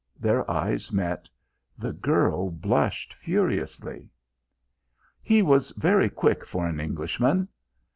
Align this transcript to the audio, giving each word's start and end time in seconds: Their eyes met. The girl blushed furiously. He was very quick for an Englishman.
Their 0.19 0.49
eyes 0.49 0.91
met. 0.91 1.29
The 1.77 1.93
girl 1.93 2.49
blushed 2.49 3.13
furiously. 3.13 4.09
He 5.21 5.43
was 5.43 5.69
very 5.77 6.09
quick 6.09 6.43
for 6.43 6.65
an 6.65 6.79
Englishman. 6.79 7.47